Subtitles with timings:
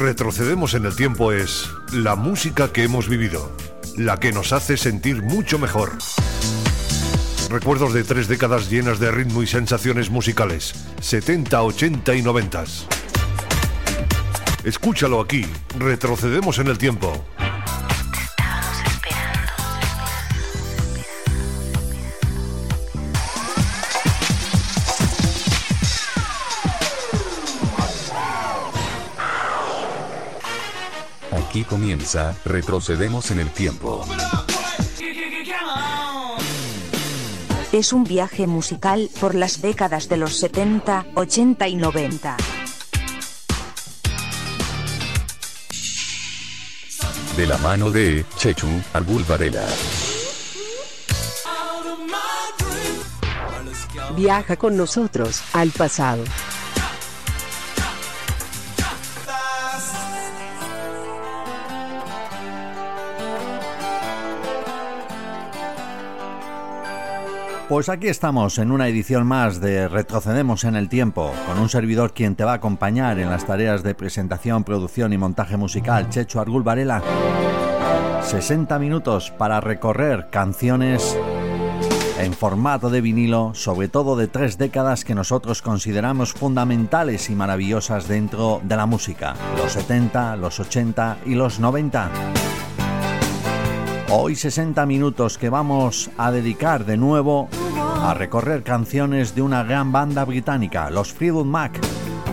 [0.00, 3.54] Retrocedemos en el tiempo es la música que hemos vivido,
[3.98, 5.98] la que nos hace sentir mucho mejor.
[7.50, 12.64] Recuerdos de tres décadas llenas de ritmo y sensaciones musicales, 70, 80 y 90.
[14.64, 15.44] Escúchalo aquí,
[15.78, 17.22] retrocedemos en el tiempo.
[31.80, 34.04] Comienza, retrocedemos en el tiempo.
[37.72, 42.36] Es un viaje musical por las décadas de los 70, 80 y 90.
[47.38, 49.66] De la mano de Chechu Argul Varela.
[54.14, 56.24] Viaja con nosotros al pasado.
[67.70, 72.12] Pues aquí estamos en una edición más de Retrocedemos en el Tiempo, con un servidor
[72.12, 76.40] quien te va a acompañar en las tareas de presentación, producción y montaje musical, Checho
[76.40, 77.00] Argul Varela.
[78.22, 81.16] 60 minutos para recorrer canciones
[82.18, 88.08] en formato de vinilo, sobre todo de tres décadas que nosotros consideramos fundamentales y maravillosas
[88.08, 92.10] dentro de la música, los 70, los 80 y los 90.
[94.12, 97.48] Hoy 60 minutos que vamos a dedicar de nuevo
[98.02, 101.78] a recorrer canciones de una gran banda británica, los Fleetwood Mac.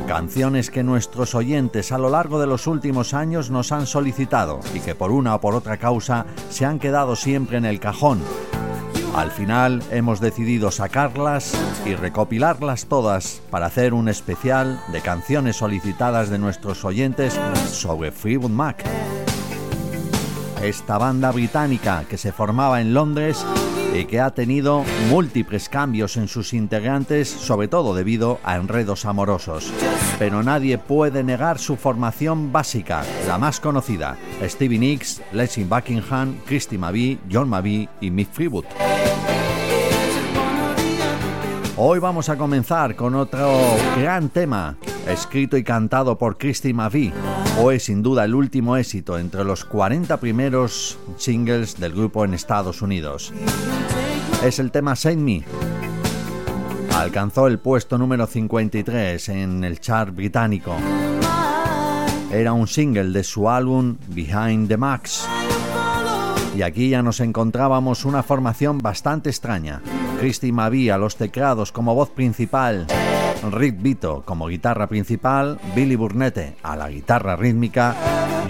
[0.08, 4.80] Canciones que nuestros oyentes a lo largo de los últimos años nos han solicitado y
[4.80, 8.22] que por una o por otra causa se han quedado siempre en el cajón.
[9.16, 11.54] Al final hemos decidido sacarlas
[11.86, 17.40] y recopilarlas todas para hacer un especial de canciones solicitadas de nuestros oyentes
[17.72, 18.84] sobre Fleetwood Mac
[20.62, 23.46] esta banda británica que se formaba en Londres
[23.94, 29.72] y que ha tenido múltiples cambios en sus integrantes, sobre todo debido a enredos amorosos.
[30.20, 36.78] Pero nadie puede negar su formación básica, la más conocida, Stevie Nicks, Leslie Buckingham, Christy
[36.78, 38.66] Mavie, John Mavie y Mick Freewood.
[41.80, 43.56] Hoy vamos a comenzar con otro
[43.98, 44.76] gran tema,
[45.10, 47.14] escrito y cantado por Christy Mavie.
[47.60, 52.82] Hoy sin duda el último éxito entre los 40 primeros singles del grupo en Estados
[52.82, 53.34] Unidos.
[54.44, 55.44] Es el tema Save Me.
[56.96, 60.76] Alcanzó el puesto número 53 en el chart británico.
[62.32, 65.28] Era un single de su álbum Behind the Max.
[66.56, 69.82] Y aquí ya nos encontrábamos una formación bastante extraña.
[70.20, 72.88] Christy Mavie a los teclados como voz principal,
[73.52, 77.96] Rick Vito como guitarra principal, Billy Burnette a la guitarra rítmica,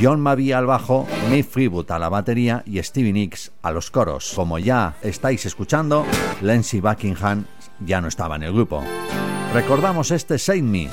[0.02, 4.34] John Mavie al bajo, Mick Freewood a la batería y Stevie Nicks a los coros.
[4.36, 6.06] Como ya estáis escuchando,
[6.42, 7.46] Lindsey Buckingham
[7.80, 8.84] ya no estaba en el grupo.
[9.54, 10.90] Recordamos este Save Me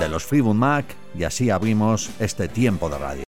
[0.00, 0.86] de los Freewood Mac
[1.16, 3.27] y así abrimos este tiempo de radio.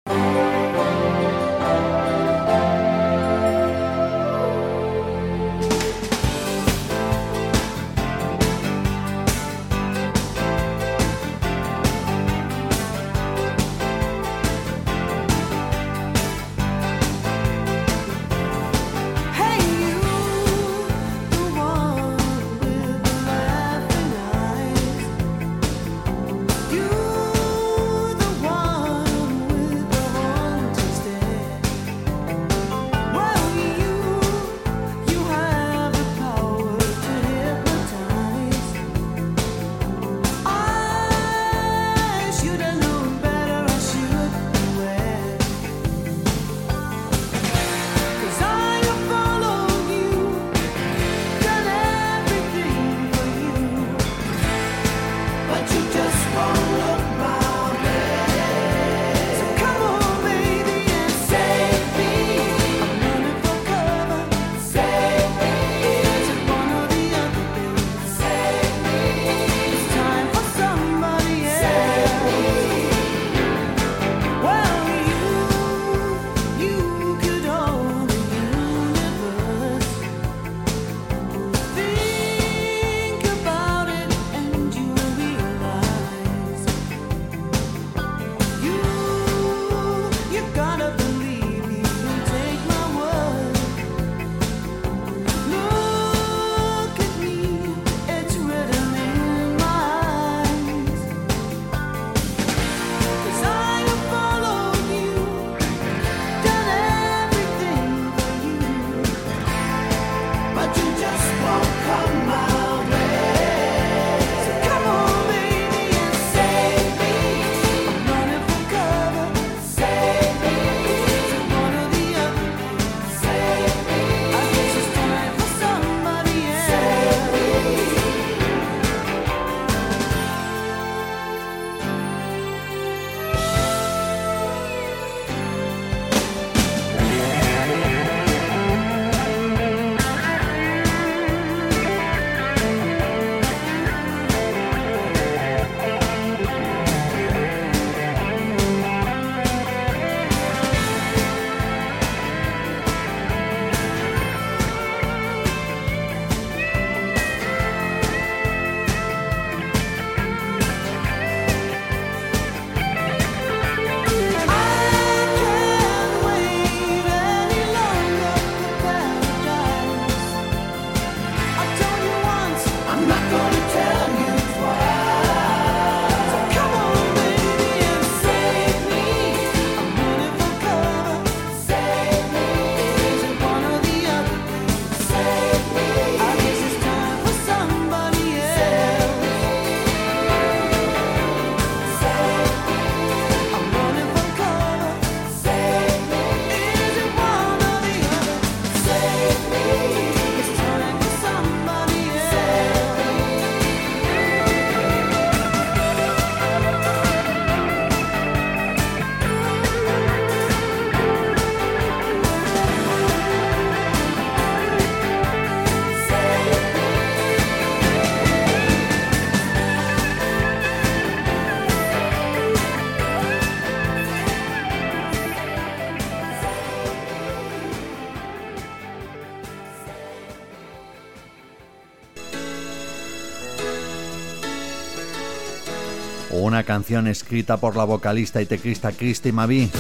[237.06, 239.70] Escrita por la vocalista y teclista Christy Mavi,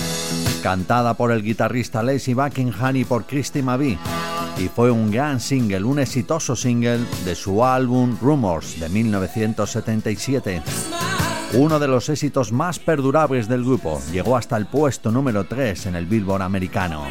[0.62, 3.98] cantada por el guitarrista Lacey Buckingham y por Christy Mavi,
[4.58, 10.62] y fue un gran single, un exitoso single de su álbum Rumors de 1977.
[11.54, 15.96] Uno de los éxitos más perdurables del grupo, llegó hasta el puesto número 3 en
[15.96, 17.06] el Billboard americano.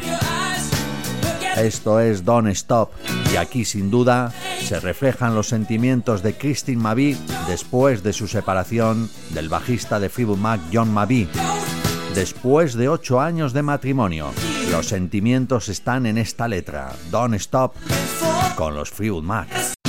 [1.56, 2.92] Esto es Don't Stop
[3.32, 7.16] y aquí sin duda se reflejan los sentimientos de Christine Mavi
[7.48, 11.28] después de su separación del bajista de Fleetwood Mac John Mavi.
[12.14, 14.32] Después de ocho años de matrimonio,
[14.70, 17.74] los sentimientos están en esta letra, Don't Stop,
[18.56, 19.79] con los Fleetwood Mac.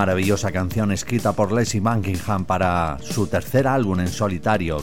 [0.00, 4.82] Maravillosa canción escrita por Leslie Buckingham para su tercer álbum en solitario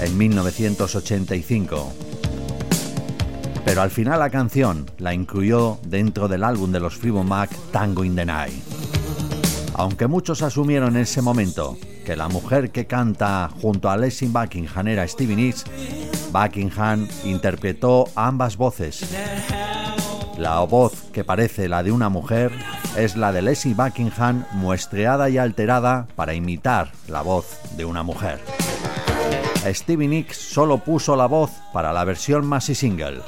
[0.00, 1.92] en 1985.
[3.64, 8.04] Pero al final la canción la incluyó dentro del álbum de los Fleetwood Mac Tango
[8.04, 8.60] in the Night.
[9.74, 14.88] Aunque muchos asumieron en ese momento que la mujer que canta junto a Leslie Buckingham
[14.88, 15.64] era Stevie Nicks,
[16.32, 19.06] Buckingham interpretó ambas voces.
[20.38, 22.52] La voz que parece la de una mujer
[22.96, 28.40] es la de Leslie Buckingham muestreada y alterada para imitar la voz de una mujer.
[29.64, 33.22] Stevie Nicks solo puso la voz para la versión Massey Single.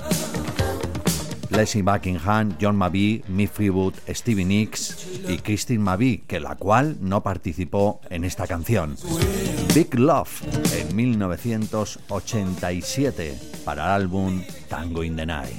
[1.48, 7.22] Leslie Buckingham, John Mabie, Mick Freewood, Stevie Nicks y Christine Mabie, que la cual no
[7.22, 8.96] participó en esta canción.
[9.74, 10.42] Big Love
[10.74, 15.58] en 1987 para el álbum Tango in the Night.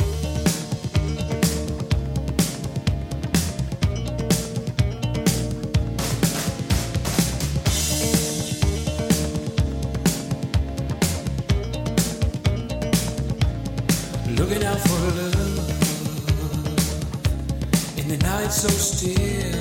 [18.52, 19.59] So still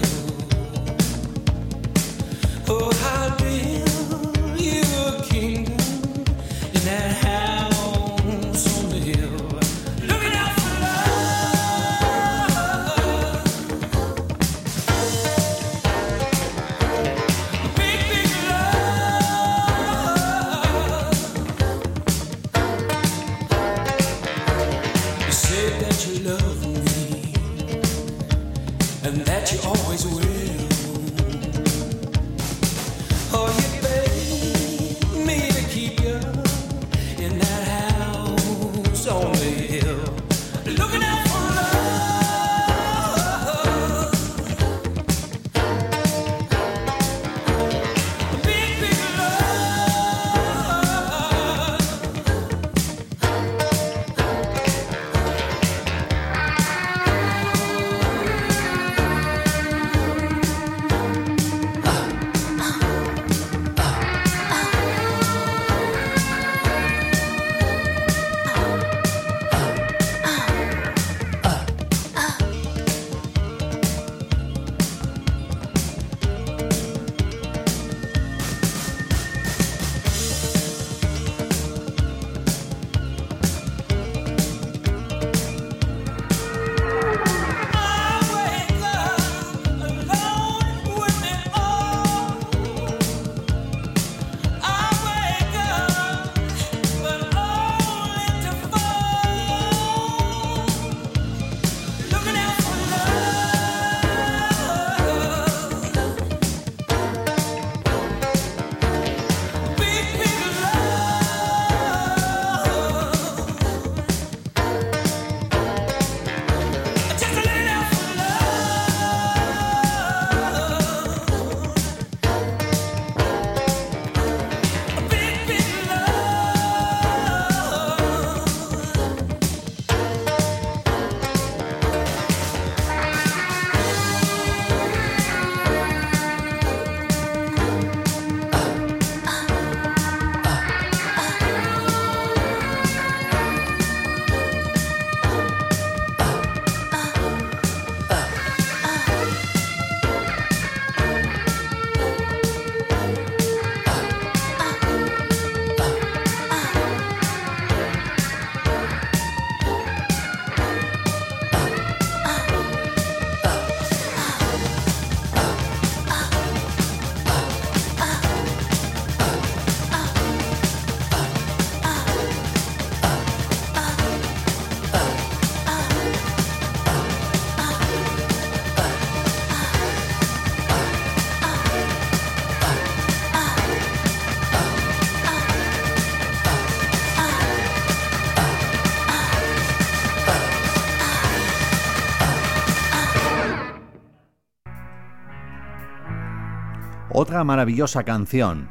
[197.28, 198.70] Otra maravillosa canción,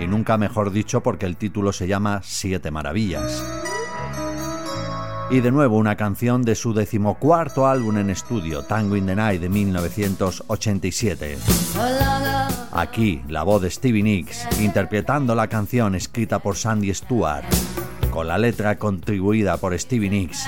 [0.00, 3.44] y nunca mejor dicho porque el título se llama Siete Maravillas.
[5.30, 9.40] Y de nuevo una canción de su decimocuarto álbum en estudio, Tango in the Night
[9.40, 11.38] de 1987.
[12.72, 17.44] Aquí la voz de Stevie Nicks interpretando la canción escrita por Sandy Stewart,
[18.10, 20.44] con la letra contribuida por Stevie Nicks.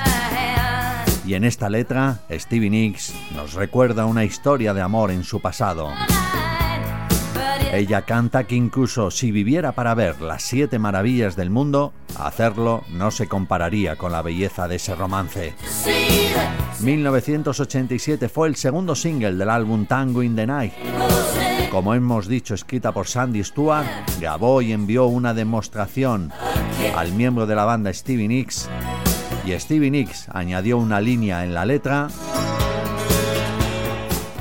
[1.25, 5.89] Y en esta letra, Stevie Nicks nos recuerda una historia de amor en su pasado.
[7.73, 13.11] Ella canta que incluso si viviera para ver las siete maravillas del mundo, hacerlo no
[13.11, 15.55] se compararía con la belleza de ese romance.
[16.81, 20.75] 1987 fue el segundo single del álbum Tango in the Night.
[21.71, 23.87] Como hemos dicho, escrita por Sandy Stewart,
[24.21, 26.31] grabó y envió una demostración
[26.95, 28.69] al miembro de la banda Stevie Nicks
[29.47, 32.09] y Stevie Nicks añadió una línea en la letra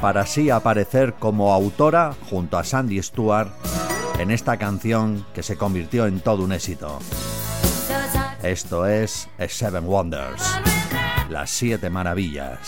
[0.01, 3.49] para así aparecer como autora junto a Sandy Stewart
[4.19, 6.99] en esta canción que se convirtió en todo un éxito.
[8.41, 10.43] Esto es Seven Wonders,
[11.29, 12.59] las siete maravillas.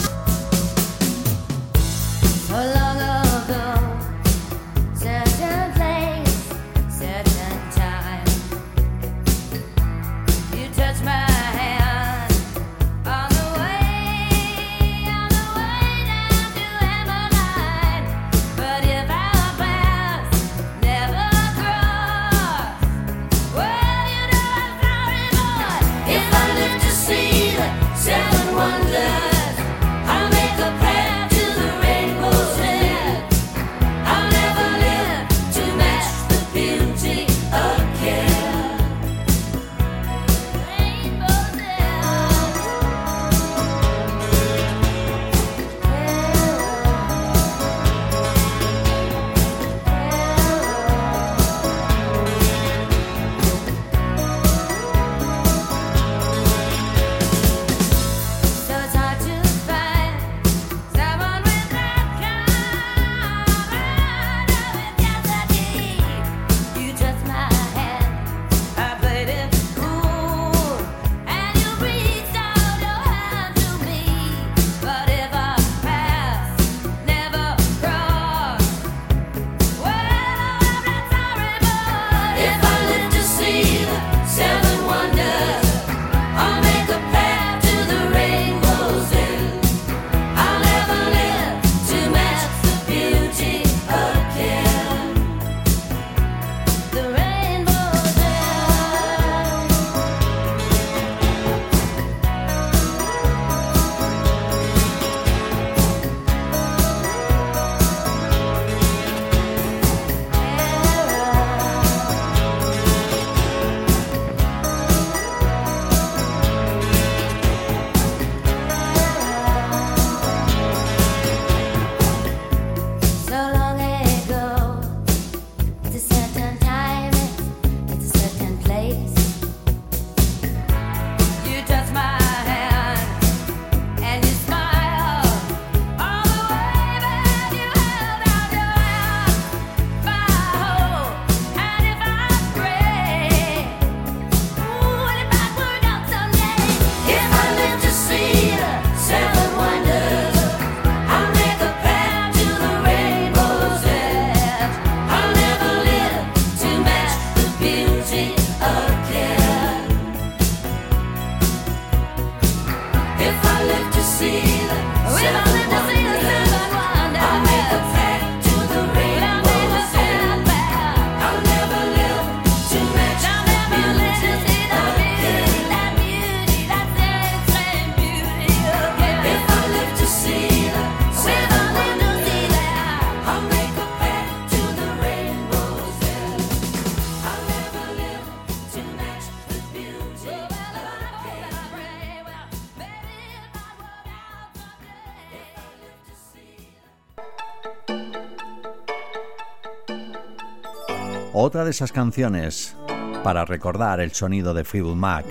[201.54, 202.76] Otra de esas canciones
[203.24, 205.24] para recordar el sonido de Fleetwood Mac,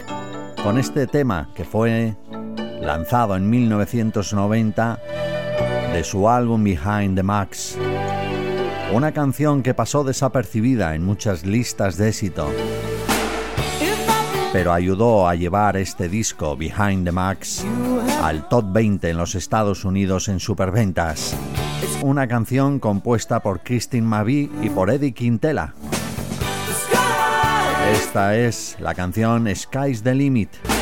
[0.62, 2.14] con este tema que fue
[2.80, 5.00] lanzado en 1990
[5.92, 7.76] de su álbum Behind the Max.
[8.92, 12.48] Una canción que pasó desapercibida en muchas listas de éxito,
[14.52, 17.64] pero ayudó a llevar este disco Behind the Max
[18.22, 21.36] al top 20 en los Estados Unidos en superventas.
[22.00, 25.74] Una canción compuesta por Christine Mavi y por Eddie Quintela.
[27.92, 30.81] Esta es la canción Sky's the Limit.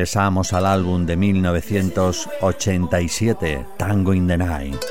[0.00, 4.82] Regresamos al álbum de 1987, Tango in the Night.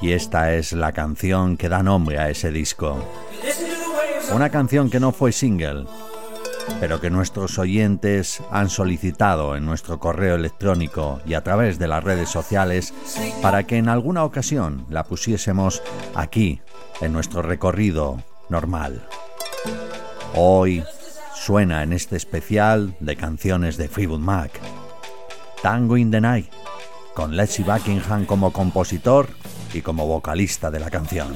[0.00, 3.06] Y esta es la canción que da nombre a ese disco.
[4.32, 5.84] Una canción que no fue single,
[6.80, 12.02] pero que nuestros oyentes han solicitado en nuestro correo electrónico y a través de las
[12.02, 12.94] redes sociales
[13.42, 15.82] para que en alguna ocasión la pusiésemos
[16.14, 16.62] aquí,
[17.02, 19.06] en nuestro recorrido normal.
[20.34, 20.82] Hoy
[21.44, 24.50] suena en este especial de canciones de Freewood Mac.
[25.62, 26.50] Tango in the Night,
[27.14, 29.28] con Leslie Buckingham como compositor
[29.74, 31.34] y como vocalista de la canción.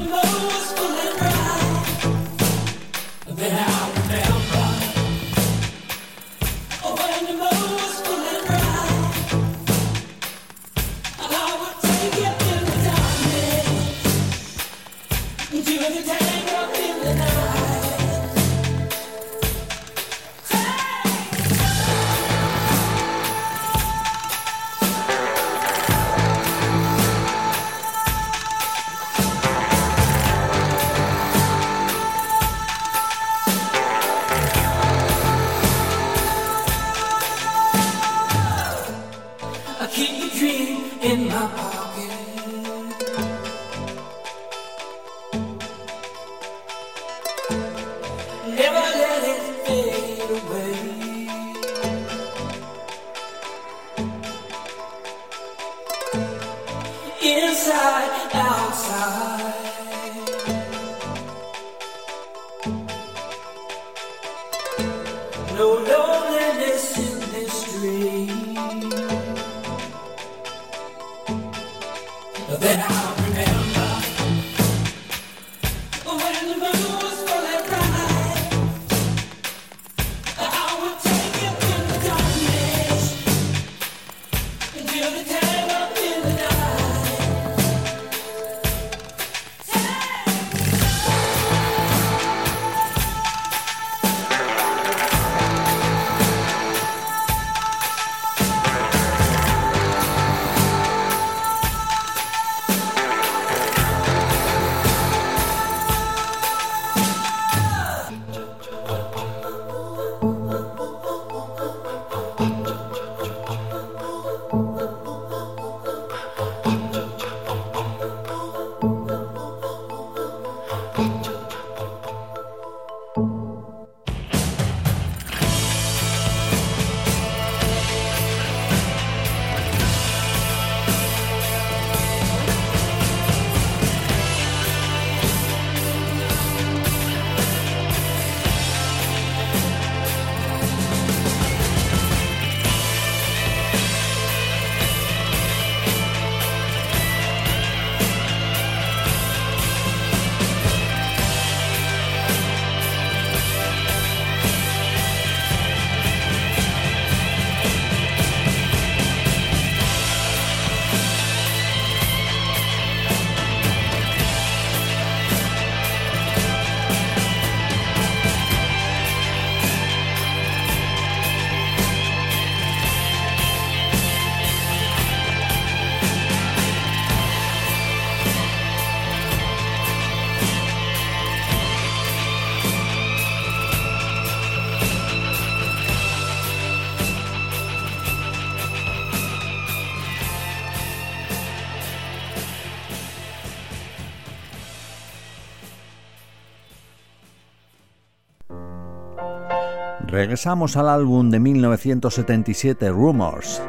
[200.08, 203.62] Regresamos al álbum de 1977 Rumors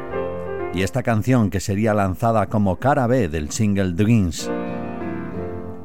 [0.72, 4.50] y esta canción que sería lanzada como cara B del single Dreams,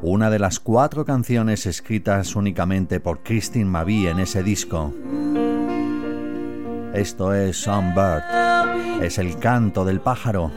[0.02, 4.94] una de las cuatro canciones escritas únicamente por Christine Mavie en ese disco.
[6.94, 8.24] Esto es Songbird,
[9.02, 10.54] es el canto del pájaro,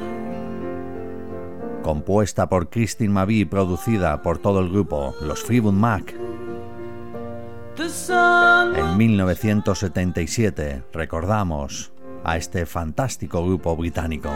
[1.82, 6.27] compuesta por Christine Mavie y producida por todo el grupo, los Freewood Mac.
[7.78, 11.92] En 1977 recordamos
[12.24, 14.30] a este fantástico grupo británico.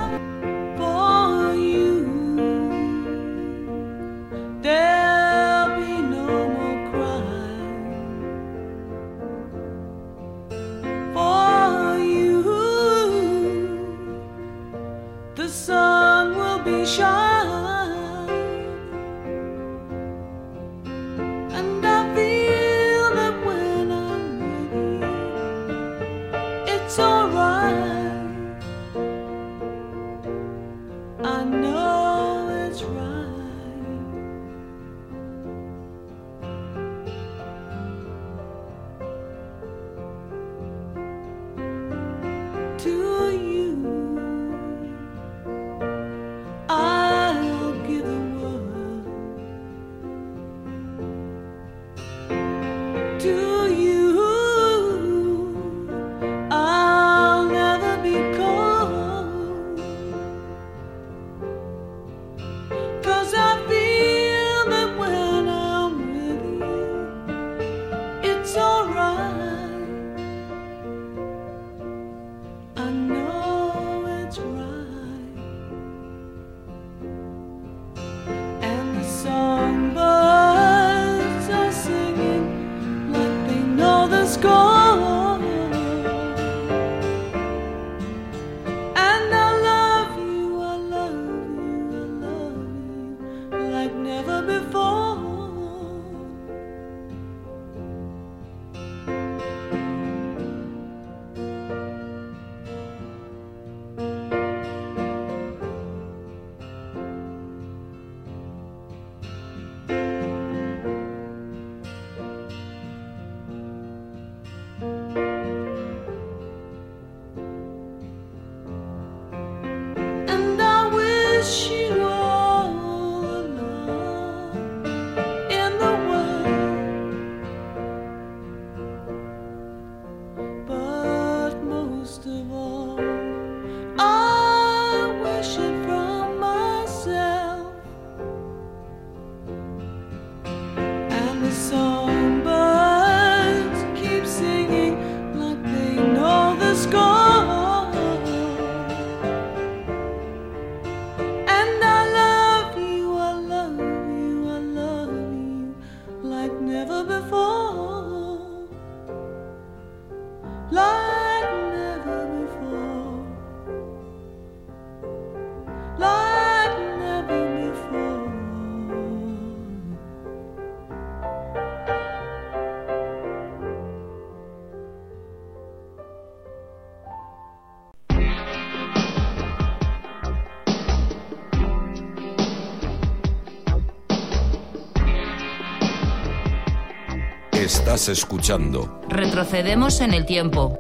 [187.74, 189.00] Estás escuchando.
[189.08, 190.78] Retrocedemos en el tiempo.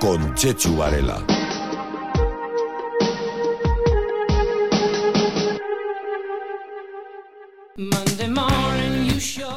[0.00, 1.18] Con Chechu Varela.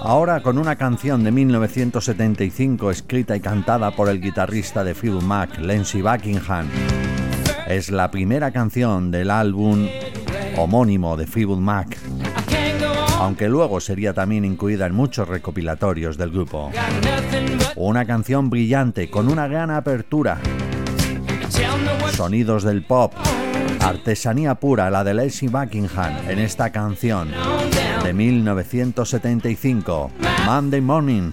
[0.01, 5.59] Ahora con una canción de 1975 escrita y cantada por el guitarrista de Phil Mac,
[5.59, 6.67] Lindsey Buckingham.
[7.67, 9.87] Es la primera canción del álbum
[10.57, 11.97] homónimo de Phil Mac,
[13.21, 16.71] aunque luego sería también incluida en muchos recopilatorios del grupo.
[17.75, 20.39] Una canción brillante con una gran apertura,
[22.15, 23.13] sonidos del pop,
[23.79, 27.29] artesanía pura, la de Lacey Buckingham en esta canción
[28.03, 30.11] de 1975,
[30.45, 31.31] Monday Morning.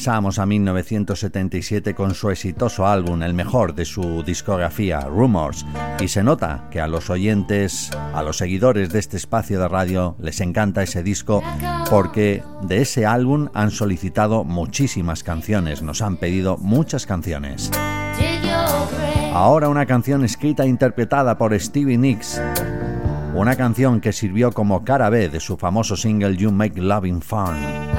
[0.00, 5.66] Regresamos a 1977 con su exitoso álbum, el mejor de su discografía, Rumors,
[6.00, 10.16] y se nota que a los oyentes, a los seguidores de este espacio de radio,
[10.18, 11.42] les encanta ese disco
[11.90, 17.70] porque de ese álbum han solicitado muchísimas canciones, nos han pedido muchas canciones.
[19.34, 22.40] Ahora una canción escrita e interpretada por Stevie Nicks,
[23.34, 27.89] una canción que sirvió como cara B de su famoso single You Make Loving Fun.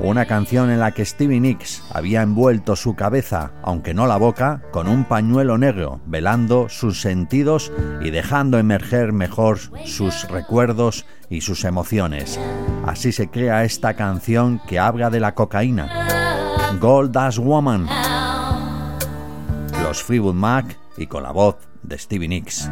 [0.00, 4.62] Una canción en la que Stevie Nicks había envuelto su cabeza, aunque no la boca,
[4.70, 11.64] con un pañuelo negro, velando sus sentidos y dejando emerger mejor sus recuerdos y sus
[11.64, 12.38] emociones.
[12.86, 16.08] Así se crea esta canción que habla de la cocaína.
[16.80, 17.88] Gold Dust Woman.
[19.82, 22.70] Los Freewood Mac y con la voz de Stevie Nicks.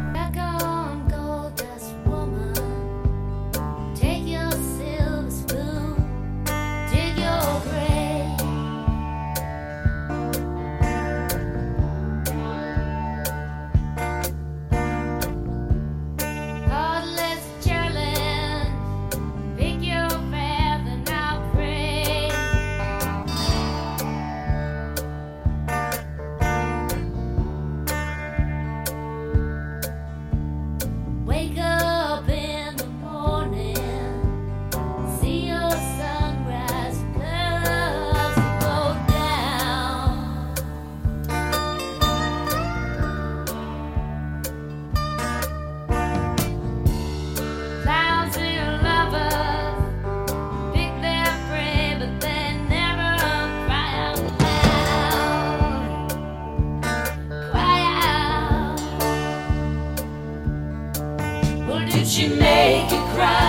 [62.17, 63.46] You make it cry?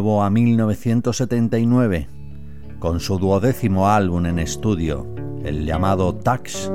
[0.00, 2.08] Nuevo a 1979
[2.78, 5.06] con su duodécimo álbum en estudio,
[5.44, 6.72] el llamado Tax.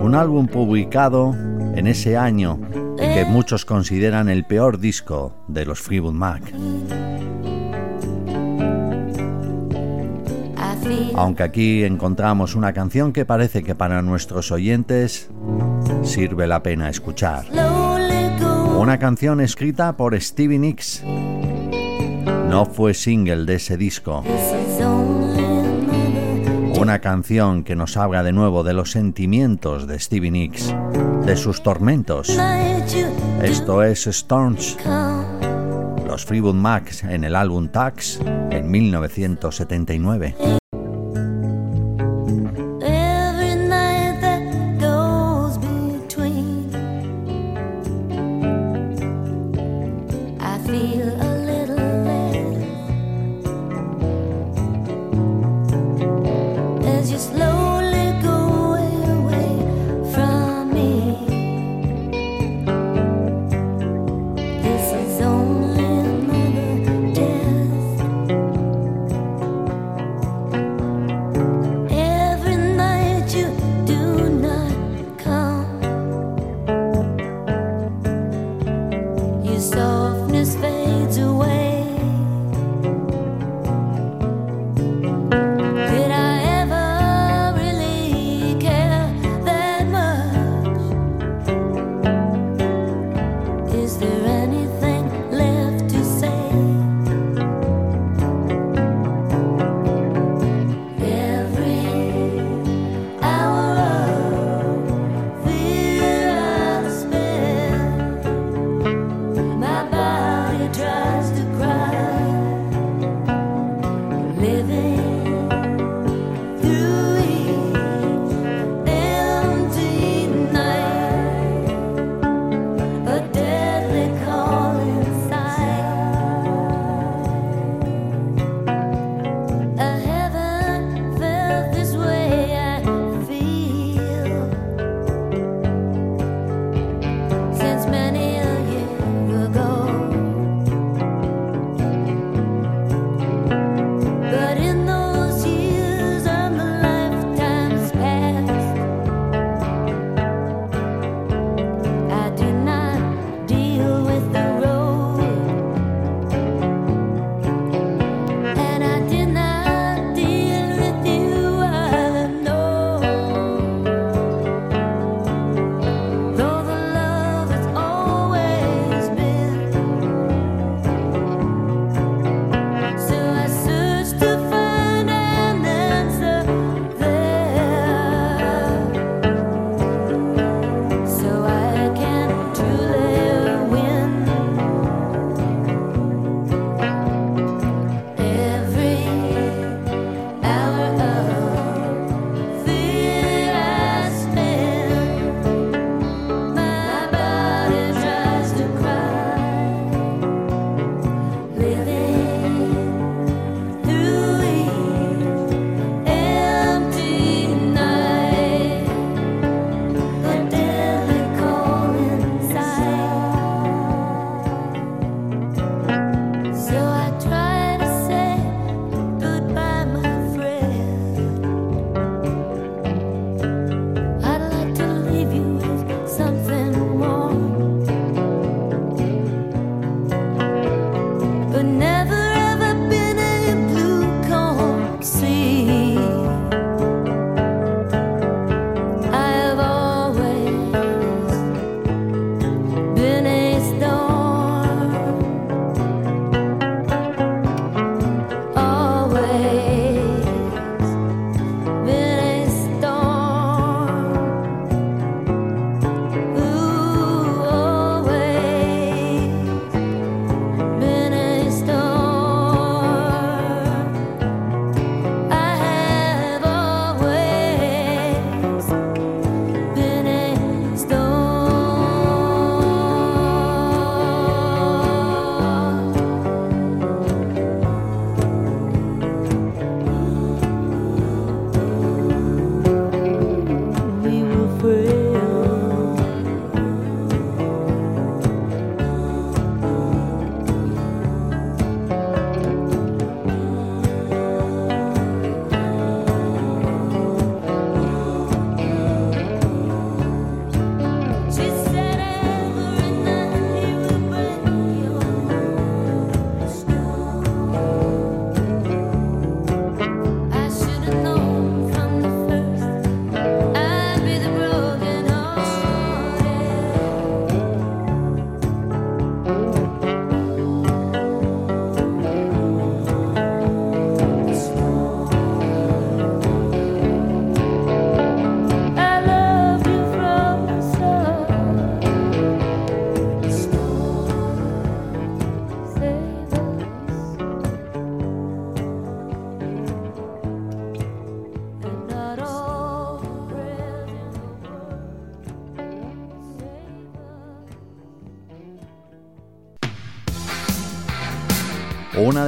[0.00, 1.34] Un álbum publicado
[1.74, 2.60] en ese año
[2.98, 6.52] que muchos consideran el peor disco de los Fleetwood Mac.
[11.16, 15.28] Aunque aquí encontramos una canción que parece que para nuestros oyentes
[16.04, 17.46] sirve la pena escuchar.
[18.78, 21.02] Una canción escrita por Stevie Nicks.
[22.48, 24.24] No fue single de ese disco.
[26.80, 30.74] Una canción que nos habla de nuevo de los sentimientos de Stevie Nicks,
[31.26, 32.34] de sus tormentos.
[33.42, 34.76] Esto es Storms.
[36.06, 38.20] Los Freewood Max en el álbum Tax
[38.50, 40.34] en 1979.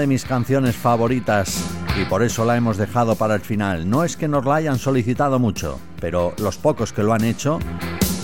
[0.00, 1.62] De mis canciones favoritas
[2.00, 3.88] y por eso la hemos dejado para el final.
[3.88, 7.58] No es que nos la hayan solicitado mucho, pero los pocos que lo han hecho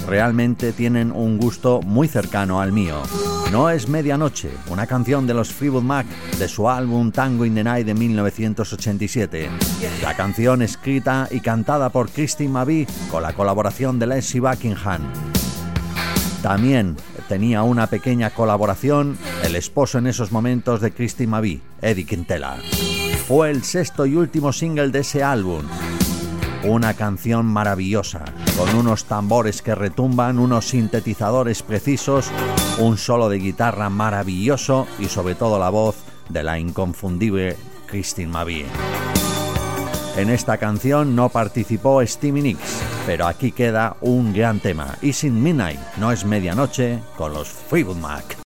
[0.09, 3.03] realmente tienen un gusto muy cercano al mío.
[3.53, 6.07] No es Medianoche, una canción de los Fleetwood Mac
[6.39, 9.51] de su álbum Tango in the Night de 1987.
[10.03, 15.26] La canción escrita y cantada por Christine McVie con la colaboración de Leslie Buckingham.
[16.43, 16.97] También
[17.29, 22.57] tenía una pequeña colaboración el esposo en esos momentos de Christine McVie, Eddie Quintela.
[23.27, 25.63] Fue el sexto y último single de ese álbum.
[26.63, 28.25] Una canción maravillosa,
[28.57, 32.31] con unos tambores que retumban, unos sintetizadores precisos,
[32.79, 35.97] un solo de guitarra maravilloso y sobre todo la voz
[36.29, 37.57] de la inconfundible
[37.87, 38.67] Christine McVie.
[40.17, 44.97] En esta canción no participó Stevie Nicks, pero aquí queda un gran tema.
[45.03, 48.46] Y sin Midnight, no es medianoche, con los Fleetwood Mac.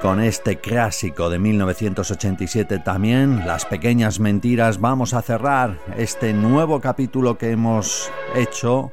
[0.00, 7.36] Con este clásico de 1987 también, Las Pequeñas Mentiras, vamos a cerrar este nuevo capítulo
[7.36, 8.92] que hemos hecho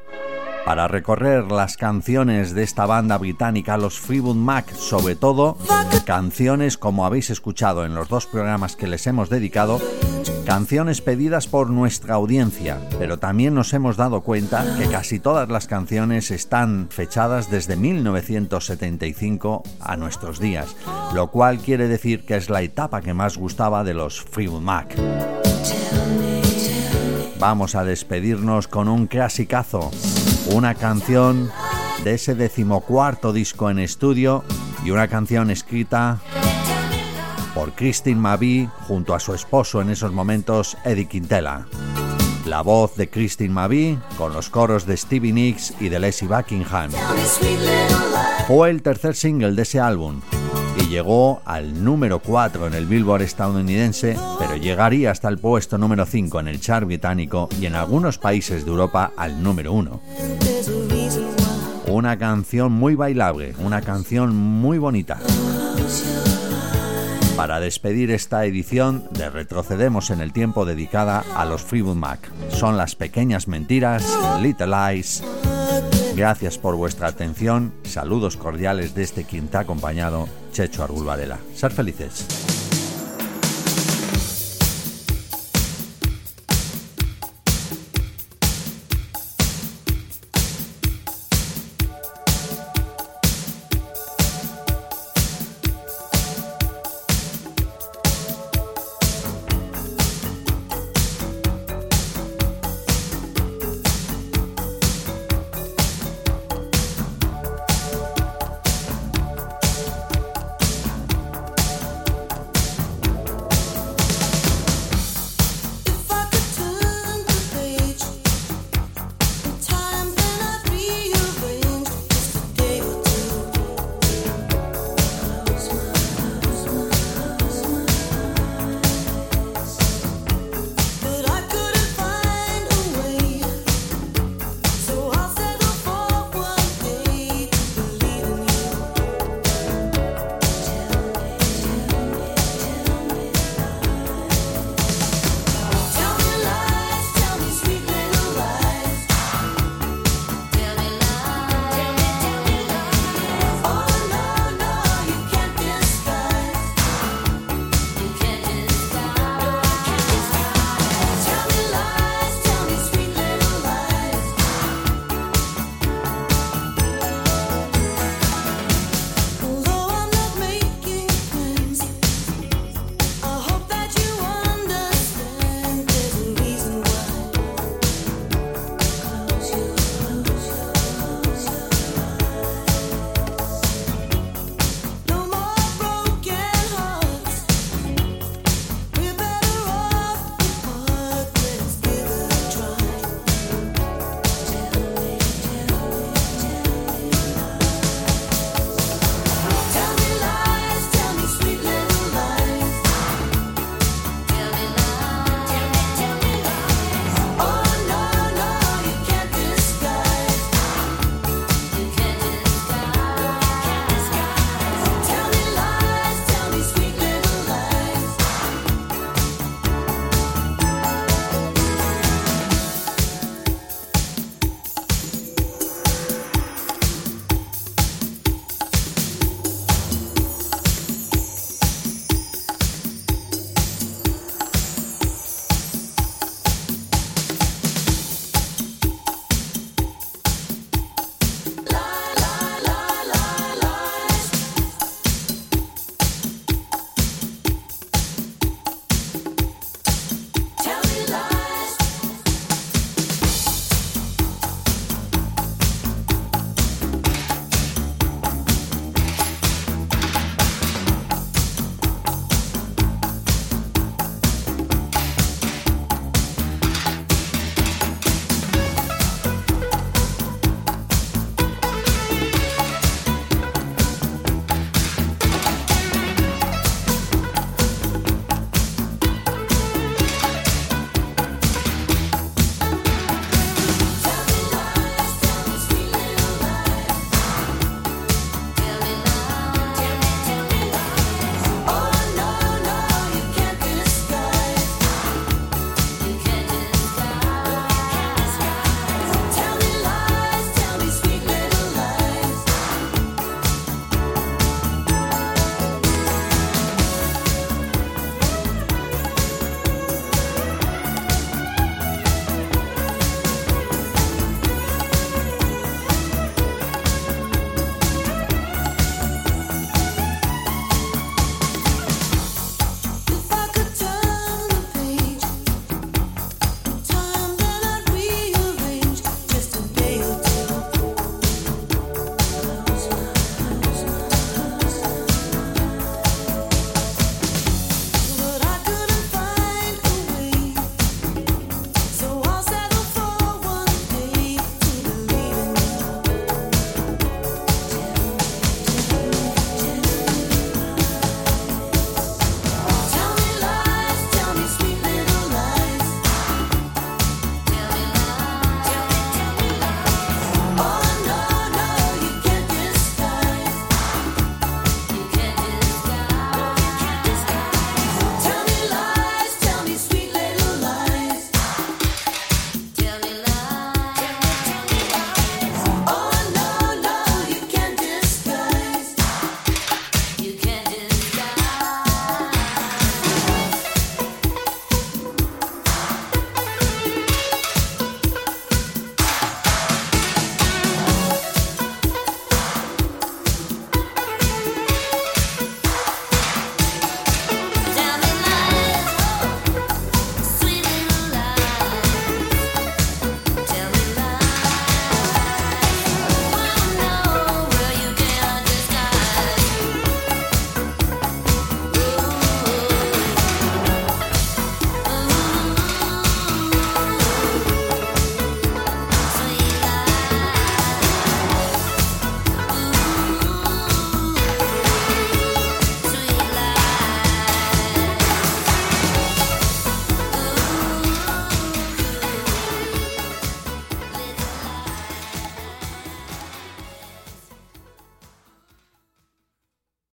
[0.66, 5.58] para recorrer las canciones de esta banda británica, los Freewood Mac, sobre todo
[6.06, 9.80] canciones como habéis escuchado en los dos programas que les hemos dedicado,
[10.48, 15.68] canciones pedidas por nuestra audiencia, pero también nos hemos dado cuenta que casi todas las
[15.68, 20.74] canciones están fechadas desde 1975 a nuestros días,
[21.14, 24.96] lo cual quiere decir que es la etapa que más gustaba de los Freewood Mac.
[27.42, 29.92] Vamos a despedirnos con un clasicazo
[30.54, 31.52] una canción
[32.06, 34.46] de ese decimocuarto disco en estudio
[34.86, 36.22] y una canción escrita
[37.58, 41.66] por Christine Mavi junto a su esposo en esos momentos, Eddie Quintela.
[42.46, 46.92] La voz de Christine Mavi con los coros de Stevie Nicks y de Leslie Buckingham.
[48.48, 50.22] Fue el tercer single de ese álbum
[50.80, 56.06] y llegó al número 4 en el Billboard estadounidense, pero llegaría hasta el puesto número
[56.06, 60.00] 5 en el chart británico y en algunos países de Europa al número 1.
[61.88, 65.18] Una canción muy bailable, una canción muy bonita.
[67.38, 72.20] Para despedir esta edición de Retrocedemos en el tiempo dedicada a los Freewood Mac.
[72.50, 74.04] Son las pequeñas mentiras,
[74.42, 75.24] Little Eyes,
[76.18, 77.72] Gracias por vuestra atención.
[77.84, 81.08] Saludos cordiales desde quien te ha acompañado, Checho Argul
[81.54, 82.57] Ser felices.